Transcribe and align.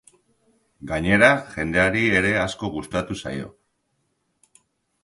Gainera, 0.91 1.29
jendeari 1.57 2.07
ere 2.23 2.33
asko 2.47 2.71
gustatu 2.79 3.21
zaio. 3.21 3.55